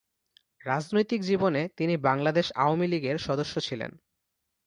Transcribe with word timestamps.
রাজনৈতিক 0.61 1.21
জীবনে 1.21 1.61
তিনি 1.77 1.93
বাংলাদেশ 2.07 2.47
আওয়ামী 2.55 2.87
লীগ 2.87 3.03
এর 3.03 3.17
সদস্য্ 3.17 3.55
ছিলেন। 3.59 3.91